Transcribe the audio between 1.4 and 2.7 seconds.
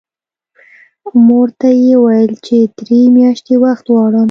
ته یې وویل چې